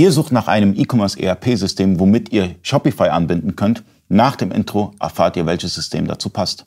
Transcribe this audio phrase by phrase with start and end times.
[0.00, 3.84] Ihr sucht nach einem E-Commerce ERP-System, womit ihr Shopify anbinden könnt.
[4.08, 6.64] Nach dem Intro erfahrt ihr, welches System dazu passt.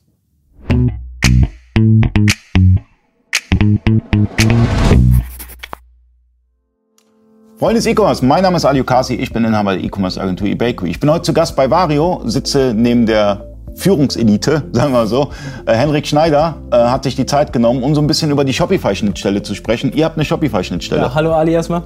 [7.58, 10.92] Freunde des E-Commerce, mein Name ist Ali Okasi, ich bin Inhaber der E-Commerce Agentur eBakery.
[10.92, 15.30] Ich bin heute zu Gast bei Vario, sitze neben der Führungselite, sagen wir so.
[15.66, 18.54] Äh, Henrik Schneider äh, hat sich die Zeit genommen, um so ein bisschen über die
[18.54, 19.92] Shopify-Schnittstelle zu sprechen.
[19.94, 21.02] Ihr habt eine Shopify-Schnittstelle.
[21.02, 21.84] Ja, hallo Ali erstmal.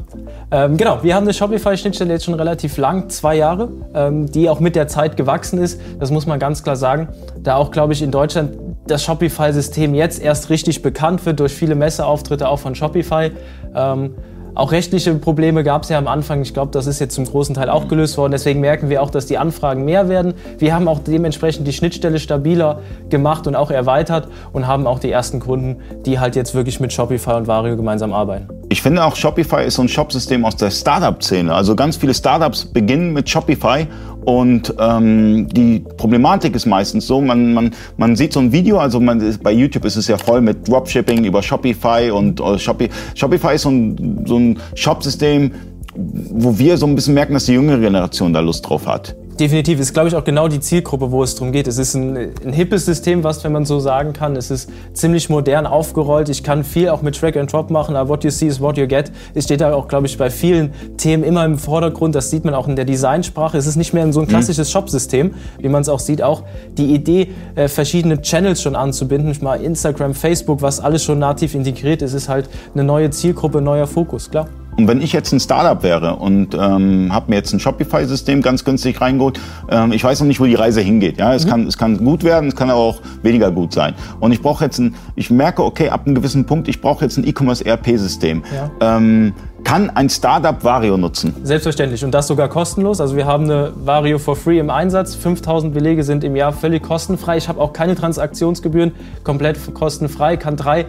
[0.51, 4.59] Ähm, genau, wir haben eine Shopify-Schnittstelle jetzt schon relativ lang, zwei Jahre, ähm, die auch
[4.59, 5.79] mit der Zeit gewachsen ist.
[5.99, 7.09] Das muss man ganz klar sagen.
[7.41, 8.53] Da auch, glaube ich, in Deutschland
[8.87, 13.31] das Shopify-System jetzt erst richtig bekannt wird durch viele Messeauftritte auch von Shopify.
[13.75, 14.13] Ähm,
[14.57, 16.41] auch rechtliche Probleme gab es ja am Anfang.
[16.41, 18.31] Ich glaube, das ist jetzt zum großen Teil auch gelöst worden.
[18.31, 20.33] Deswegen merken wir auch, dass die Anfragen mehr werden.
[20.57, 25.11] Wir haben auch dementsprechend die Schnittstelle stabiler gemacht und auch erweitert und haben auch die
[25.11, 28.56] ersten Kunden, die halt jetzt wirklich mit Shopify und Vario gemeinsam arbeiten.
[28.69, 31.53] Ich finde auch Shopify ist so ein Shopsystem aus der Startup-Szene.
[31.53, 33.87] Also ganz viele Startups beginnen mit Shopify
[34.25, 38.99] und ähm, die Problematik ist meistens so, man, man, man sieht so ein Video, also
[38.99, 43.55] man, bei YouTube ist es ja voll mit Dropshipping über Shopify und uh, Shopify, Shopify
[43.55, 45.51] ist so ein, so ein Shopsystem,
[45.95, 49.15] wo wir so ein bisschen merken, dass die jüngere Generation da Lust drauf hat.
[49.39, 51.67] Definitiv ist, glaube ich, auch genau die Zielgruppe, wo es darum geht.
[51.67, 54.35] Es ist ein, ein hippes System, was, wenn man so sagen kann.
[54.35, 56.29] Es ist ziemlich modern aufgerollt.
[56.29, 58.77] Ich kann viel auch mit Track and Drop machen, aber what you see is what
[58.77, 59.11] you get.
[59.35, 62.15] Es steht da auch, glaube ich, bei vielen Themen immer im Vordergrund.
[62.15, 63.59] Das sieht man auch in der Designsprache.
[63.59, 64.29] Es ist nicht mehr so ein mhm.
[64.29, 64.71] klassisches mhm.
[64.71, 66.23] Shop-System, wie man es auch sieht.
[66.23, 66.41] Auch
[66.75, 72.01] die Idee, äh, verschiedene Channels schon anzubinden, mal Instagram, Facebook, was alles schon nativ integriert
[72.01, 74.47] ist, ist halt eine neue Zielgruppe, neuer Fokus, klar.
[74.77, 78.63] Und wenn ich jetzt ein Startup wäre und ähm, habe mir jetzt ein Shopify-System ganz
[78.63, 79.39] günstig reingeholt,
[79.69, 81.17] ähm, ich weiß noch nicht, wo die Reise hingeht.
[81.17, 81.49] Ja, es mhm.
[81.49, 83.95] kann es kann gut werden, es kann aber auch weniger gut sein.
[84.19, 87.17] Und ich brauche jetzt ein, ich merke, okay, ab einem gewissen Punkt, ich brauche jetzt
[87.17, 88.43] ein E-Commerce-ERP-System.
[88.53, 88.97] Ja.
[88.97, 89.33] Ähm,
[89.63, 91.33] kann ein Startup Vario nutzen?
[91.43, 93.01] Selbstverständlich und das sogar kostenlos.
[93.01, 95.15] Also wir haben eine Vario for free im Einsatz.
[95.15, 97.37] 5000 Belege sind im Jahr völlig kostenfrei.
[97.37, 100.37] Ich habe auch keine Transaktionsgebühren, komplett kostenfrei.
[100.37, 100.85] Kann drei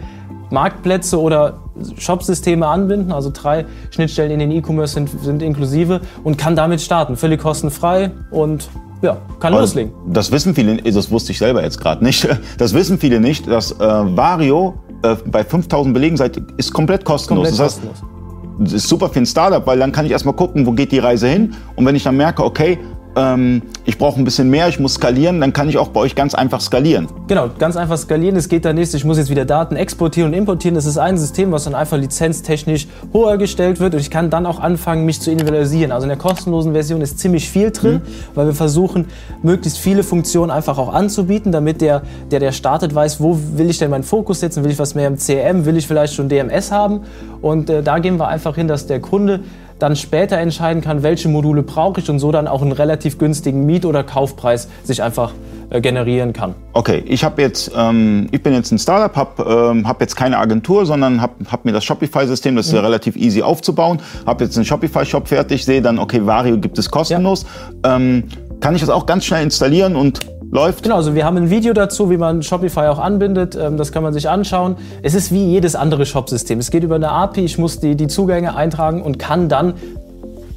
[0.51, 1.59] Marktplätze oder
[1.97, 7.15] Shopsysteme anbinden, also drei Schnittstellen in den E-Commerce sind, sind inklusive und kann damit starten,
[7.15, 8.69] völlig kostenfrei und
[9.01, 9.93] ja, kann Aber loslegen.
[10.07, 13.71] Das wissen viele, das wusste ich selber jetzt gerade nicht, das wissen viele nicht, dass
[13.71, 17.49] äh, Vario äh, bei 5000 Belegen seid, ist komplett kostenlos.
[17.49, 18.19] Komplett das heißt, kostenlos.
[18.59, 20.99] Das ist super für ein Startup, weil dann kann ich erstmal gucken, wo geht die
[20.99, 21.55] Reise hin.
[21.77, 22.77] Und wenn ich dann merke, okay,
[23.15, 26.15] ähm, ich brauche ein bisschen mehr, ich muss skalieren, dann kann ich auch bei euch
[26.15, 27.07] ganz einfach skalieren.
[27.27, 28.35] Genau, ganz einfach skalieren.
[28.35, 30.75] Es geht dann nicht, ich muss jetzt wieder Daten exportieren und importieren.
[30.75, 34.45] Das ist ein System, was dann einfach lizenztechnisch höher gestellt wird und ich kann dann
[34.45, 35.91] auch anfangen, mich zu individualisieren.
[35.91, 38.01] Also in der kostenlosen Version ist ziemlich viel drin, mhm.
[38.35, 39.07] weil wir versuchen,
[39.41, 43.79] möglichst viele Funktionen einfach auch anzubieten, damit der, der, der startet, weiß, wo will ich
[43.79, 44.63] denn meinen Fokus setzen?
[44.63, 45.65] Will ich was mehr im CRM?
[45.65, 47.01] Will ich vielleicht schon DMS haben?
[47.41, 49.41] Und äh, da gehen wir einfach hin, dass der Kunde
[49.79, 53.65] dann später entscheiden kann, welche Module brauche ich und so dann auch einen relativ günstigen
[53.65, 55.33] Miet- oder Kaufpreis sich einfach
[55.69, 56.55] äh, generieren kann.
[56.73, 60.37] Okay, ich habe jetzt, ähm, ich bin jetzt ein Startup, habe ähm, hab jetzt keine
[60.37, 62.79] Agentur, sondern habe hab mir das Shopify-System, das ist mhm.
[62.79, 67.45] relativ easy aufzubauen, habe jetzt einen Shopify-Shop fertig, sehe dann, okay, Vario gibt es kostenlos.
[67.85, 67.95] Ja.
[67.95, 68.25] Ähm,
[68.59, 70.19] kann ich das auch ganz schnell installieren und
[70.51, 70.83] läuft.
[70.83, 73.55] Genau, also wir haben ein Video dazu, wie man Shopify auch anbindet.
[73.55, 74.75] Ähm, das kann man sich anschauen.
[75.03, 76.59] Es ist wie jedes andere Shop-System.
[76.59, 79.73] Es geht über eine API, ich muss die, die Zugänge eintragen und kann dann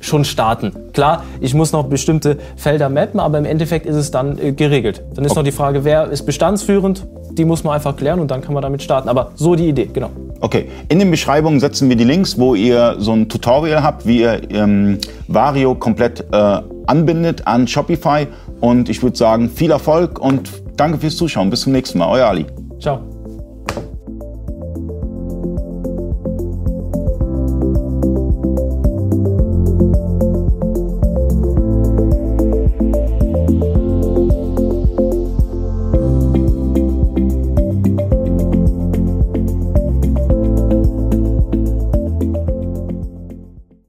[0.00, 0.72] schon starten.
[0.92, 5.02] Klar, ich muss noch bestimmte Felder mappen, aber im Endeffekt ist es dann äh, geregelt.
[5.14, 5.40] Dann ist okay.
[5.40, 7.06] noch die Frage, wer ist bestandsführend?
[7.30, 9.08] Die muss man einfach klären und dann kann man damit starten.
[9.08, 10.10] Aber so die Idee, genau.
[10.40, 14.20] Okay, in den Beschreibungen setzen wir die Links, wo ihr so ein Tutorial habt, wie
[14.20, 14.98] ihr ähm,
[15.28, 18.26] Vario komplett äh, anbindet an Shopify.
[18.62, 21.50] Und ich würde sagen, viel Erfolg und danke fürs Zuschauen.
[21.50, 22.08] Bis zum nächsten Mal.
[22.08, 22.46] Euer Ali.
[22.78, 23.11] Ciao.